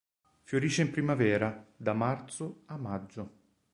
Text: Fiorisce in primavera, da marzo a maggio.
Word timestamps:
Fiorisce 0.41 0.81
in 0.81 0.89
primavera, 0.89 1.63
da 1.77 1.93
marzo 1.93 2.63
a 2.65 2.75
maggio. 2.75 3.29